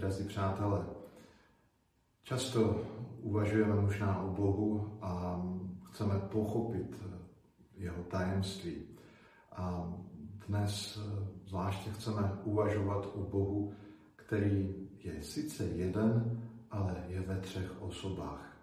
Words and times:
Drazí 0.00 0.24
přátelé, 0.24 0.86
často 2.22 2.82
uvažujeme 3.20 3.74
možná 3.80 4.22
o 4.22 4.30
Bohu 4.30 4.98
a 5.02 5.42
chceme 5.90 6.14
pochopit 6.18 7.02
jeho 7.76 8.02
tajemství. 8.02 8.74
A 9.52 9.94
dnes 10.48 11.00
zvláště 11.46 11.90
chceme 11.90 12.32
uvažovat 12.44 13.08
o 13.14 13.20
Bohu, 13.20 13.74
který 14.16 14.74
je 15.04 15.22
sice 15.22 15.64
jeden, 15.64 16.42
ale 16.70 17.04
je 17.08 17.20
ve 17.20 17.40
třech 17.40 17.82
osobách. 17.82 18.56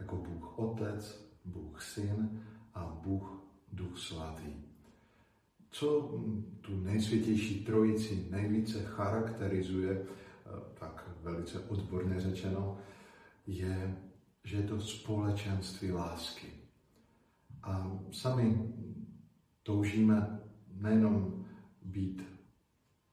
Jako 0.00 0.16
Bůh 0.16 0.58
Otec, 0.58 1.30
Bůh 1.44 1.82
Syn 1.82 2.40
a 2.74 3.00
Bůh 3.02 3.42
Duch 3.72 3.98
Svatý. 3.98 4.54
Co 5.70 6.00
tu 6.60 6.80
nejsvětější 6.80 7.64
trojici 7.64 8.28
nejvíce 8.30 8.82
charakterizuje, 8.82 10.06
tak 10.74 11.08
velice 11.22 11.60
odborně 11.60 12.20
řečeno, 12.20 12.78
je, 13.46 13.96
že 14.44 14.56
je 14.56 14.62
to 14.62 14.80
společenství 14.80 15.92
lásky. 15.92 16.46
A 17.62 17.98
sami 18.12 18.72
toužíme 19.62 20.40
nejenom 20.74 21.44
být 21.82 22.22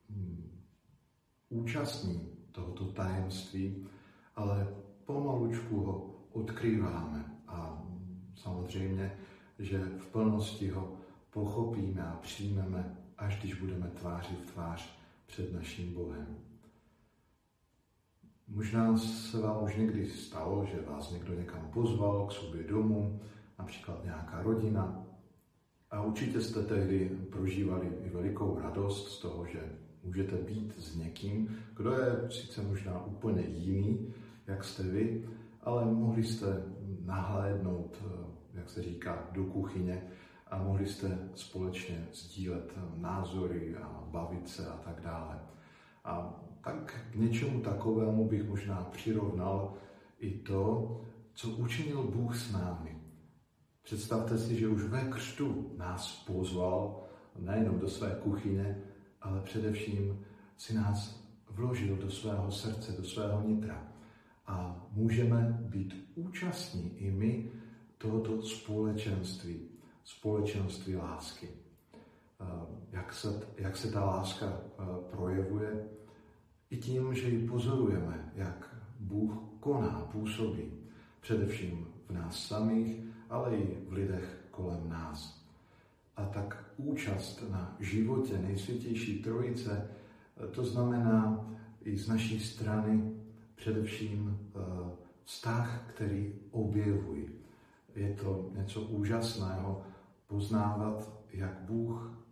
hm, 0.09 0.62
účastní 1.49 2.29
tohoto 2.52 2.85
tajemství, 2.85 3.88
ale 4.35 4.67
pomalučku 5.05 5.79
ho 5.79 6.15
odkrýváme 6.31 7.26
a 7.48 7.84
samozřejmě, 8.35 9.17
že 9.59 9.79
v 9.79 10.07
plnosti 10.07 10.70
ho 10.70 10.98
pochopíme 11.29 12.04
a 12.04 12.15
přijmeme, 12.15 12.98
až 13.17 13.40
když 13.40 13.54
budeme 13.54 13.88
tváři 13.88 14.35
v 14.35 14.52
tvář 14.52 14.99
před 15.26 15.54
naším 15.54 15.93
Bohem. 15.93 16.55
Možná 18.48 18.98
se 18.98 19.41
vám 19.41 19.63
už 19.63 19.76
někdy 19.76 20.07
stalo, 20.07 20.65
že 20.65 20.82
vás 20.82 21.12
někdo 21.12 21.34
někam 21.34 21.70
pozval 21.74 22.27
k 22.27 22.32
sobě 22.32 22.63
domů, 22.63 23.20
například 23.60 24.04
nějaká 24.04 24.41
rodina, 24.41 25.05
a 25.91 26.01
určitě 26.01 26.41
jste 26.41 26.63
tehdy 26.63 27.10
prožívali 27.32 27.91
i 28.04 28.10
velikou 28.10 28.60
radost 28.60 29.07
z 29.07 29.20
toho, 29.20 29.46
že 29.46 29.60
můžete 30.04 30.35
být 30.35 30.76
s 30.77 30.96
někým, 30.96 31.57
kdo 31.77 31.91
je 31.91 32.29
sice 32.29 32.62
možná 32.62 33.05
úplně 33.05 33.41
jiný, 33.41 34.13
jak 34.48 34.63
jste 34.63 34.84
vy, 34.84 35.29
ale 35.62 35.85
mohli 35.85 36.23
jste 36.23 36.63
nahlédnout, 37.05 38.04
jak 38.54 38.70
se 38.70 38.84
říká, 38.84 39.27
do 39.32 39.43
kuchyně 39.43 40.04
a 40.48 40.63
mohli 40.63 40.85
jste 40.85 41.20
společně 41.35 42.07
sdílet 42.13 42.73
názory 42.96 43.76
a 43.76 44.04
bavit 44.12 44.49
se 44.49 44.68
a 44.68 44.77
tak 44.77 45.01
dále. 45.01 45.40
A 46.05 46.39
tak 46.63 47.07
k 47.11 47.15
něčemu 47.15 47.61
takovému 47.61 48.27
bych 48.27 48.49
možná 48.49 48.84
přirovnal 48.91 49.73
i 50.20 50.31
to, 50.31 51.01
co 51.34 51.49
učinil 51.49 52.03
Bůh 52.03 52.35
s 52.35 52.51
námi. 52.51 52.98
Představte 53.84 54.37
si, 54.37 54.59
že 54.59 54.67
už 54.67 54.83
ve 54.83 55.01
křtu 55.01 55.71
nás 55.77 56.23
pozval 56.27 57.03
nejenom 57.39 57.79
do 57.79 57.89
své 57.89 58.20
kuchyně, 58.23 58.81
ale 59.21 59.41
především 59.41 60.26
si 60.57 60.73
nás 60.73 61.26
vložil 61.49 61.95
do 61.95 62.11
svého 62.11 62.51
srdce, 62.51 62.91
do 62.91 63.03
svého 63.03 63.41
nitra. 63.48 63.87
A 64.47 64.88
můžeme 64.91 65.57
být 65.61 66.11
účastní 66.16 66.97
i 66.97 67.11
my 67.11 67.51
tohoto 67.97 68.41
společenství, 68.41 69.69
společenství 70.03 70.95
lásky. 70.95 71.65
Eh, 72.46 72.66
jak 72.91 73.13
se, 73.13 73.41
jak 73.57 73.78
se 73.78 73.91
ta 73.91 74.06
láska 74.06 74.46
eh, 74.46 74.84
projevuje? 75.12 75.84
I 76.69 76.78
tím, 76.78 77.13
že 77.13 77.29
ji 77.29 77.47
pozorujeme, 77.47 78.31
jak 78.35 78.75
Bůh 79.00 79.34
koná, 79.59 80.09
působí, 80.12 80.72
především 81.22 81.88
v 82.07 82.12
nás 82.12 82.47
samých, 82.47 83.00
ale 83.29 83.56
i 83.56 83.78
v 83.90 83.94
lidech 83.94 84.45
kolem 84.51 84.89
nás. 84.89 85.45
A 86.17 86.25
tak 86.25 86.66
účast 86.78 87.44
na 87.51 87.75
životě 87.79 88.38
nejsvětější 88.38 89.23
trojice, 89.23 89.91
to 90.51 90.66
znamená 90.66 91.45
i 91.81 91.97
z 91.97 92.07
naší 92.07 92.39
strany 92.39 93.12
především 93.56 94.39
eh, 94.39 94.59
vztah, 95.23 95.83
který 95.88 96.33
objevují. 96.51 97.29
Je 97.95 98.13
to 98.13 98.50
něco 98.56 98.81
úžasného 98.81 99.83
poznávat, 100.27 101.12
jak 101.33 101.62
Bůh 101.62 102.25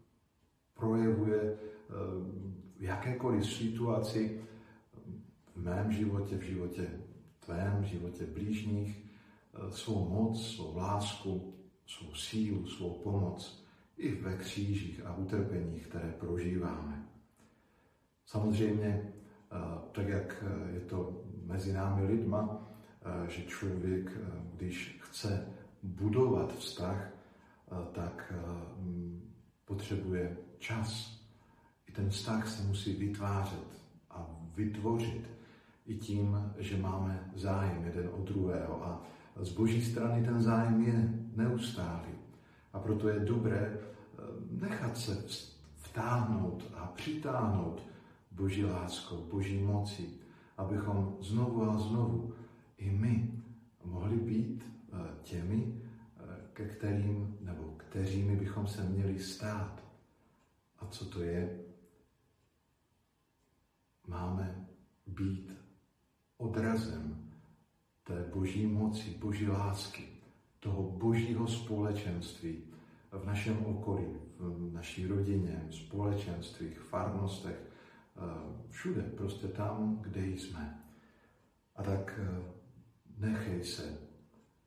projevuje 0.73 1.41
eh, 1.41 1.93
v 2.79 2.83
jakékoliv 2.83 3.45
situaci 3.45 4.41
v 5.55 5.63
mém 5.63 5.91
životě, 5.91 6.37
v 6.37 6.41
životě 6.41 6.89
tvém, 7.39 7.81
v 7.81 7.85
životě 7.85 8.25
blížních, 8.25 9.05
eh, 9.53 9.71
svou 9.71 10.09
moc, 10.09 10.55
svou 10.55 10.77
lásku, 10.77 11.53
svou 11.85 12.13
sílu, 12.13 12.67
svou 12.67 12.93
pomoc 13.03 13.65
i 13.97 14.15
ve 14.15 14.37
křížích 14.37 15.05
a 15.05 15.15
utrpeních, 15.15 15.87
které 15.87 16.15
prožíváme. 16.19 17.07
Samozřejmě, 18.25 19.13
eh, 19.51 19.57
tak 19.91 20.07
jak 20.07 20.43
je 20.73 20.79
to 20.79 21.23
mezi 21.45 21.73
námi 21.73 22.05
lidma, 22.05 22.69
že 23.27 23.43
člověk, 23.43 24.17
když 24.53 24.99
chce 25.01 25.47
budovat 25.83 26.55
vztah, 26.55 27.11
tak 27.91 28.33
potřebuje 29.65 30.37
čas. 30.59 31.19
I 31.87 31.91
ten 31.91 32.09
vztah 32.09 32.47
se 32.47 32.63
musí 32.63 32.93
vytvářet 32.93 33.83
a 34.09 34.27
vytvořit 34.55 35.29
i 35.85 35.95
tím, 35.95 36.53
že 36.57 36.77
máme 36.77 37.31
zájem 37.35 37.83
jeden 37.83 38.09
od 38.13 38.21
druhého. 38.21 38.85
A 38.85 39.01
z 39.41 39.49
boží 39.49 39.85
strany 39.85 40.25
ten 40.25 40.41
zájem 40.41 40.81
je 40.81 41.09
neustálý. 41.35 42.13
A 42.73 42.79
proto 42.79 43.09
je 43.09 43.19
dobré 43.19 43.59
eh, 43.59 44.21
nechat 44.51 44.97
se 44.97 45.25
vtáhnout 45.75 46.63
a 46.75 46.85
přitáhnout 46.85 47.81
Boží 48.31 48.65
láskou, 48.65 49.17
Boží 49.31 49.63
mocí, 49.63 50.19
abychom 50.57 51.17
znovu 51.21 51.69
a 51.69 51.77
znovu 51.77 52.33
i 52.77 52.91
my 52.91 53.31
mohli 53.83 54.15
být 54.17 54.65
eh, 54.93 54.97
těmi, 55.23 55.81
eh, 56.19 56.23
ke 56.53 56.65
kterým 56.65 57.37
kteřími 57.93 58.35
bychom 58.35 58.67
se 58.67 58.83
měli 58.83 59.19
stát. 59.19 59.83
A 60.79 60.85
co 60.85 61.05
to 61.05 61.23
je? 61.23 61.59
Máme 64.07 64.65
být 65.07 65.57
odrazem 66.37 67.31
té 68.03 68.23
boží 68.33 68.67
moci, 68.67 69.09
boží 69.09 69.47
lásky, 69.47 70.07
toho 70.59 70.83
božího 70.83 71.47
společenství 71.47 72.63
v 73.11 73.25
našem 73.25 73.65
okolí, 73.65 74.07
v 74.37 74.73
naší 74.73 75.07
rodině, 75.07 75.65
v 75.69 75.75
společenstvích, 75.75 76.79
farnostech, 76.79 77.57
eh, 77.57 78.21
všude, 78.69 79.01
prostě 79.01 79.47
tam, 79.47 79.97
kde 80.01 80.27
jsme. 80.27 80.83
A 81.75 81.83
tak 81.83 82.19
eh, 82.23 82.41
nechej 83.17 83.63
se 83.63 83.97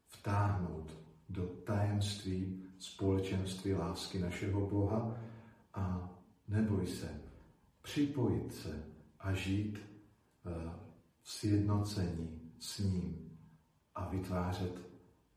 vtáhnout 0.06 0.98
do 1.28 1.46
tajemství 1.46 2.65
společenství 2.78 3.74
lásky 3.74 4.18
našeho 4.18 4.66
Boha 4.66 5.16
a 5.74 6.10
neboj 6.48 6.86
se 6.86 7.20
připojit 7.82 8.54
se 8.54 8.84
a 9.20 9.32
žít 9.32 9.78
eh, 9.78 10.50
v 11.22 11.30
sjednocení 11.30 12.52
s 12.58 12.78
ním 12.78 13.38
a 13.94 14.08
vytvářet 14.08 14.80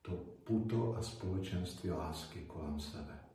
to 0.02 0.12
puto 0.44 0.96
a 0.96 1.02
společenství 1.02 1.92
lásky 1.92 2.40
kolem 2.40 2.80
sebe. 2.80 3.29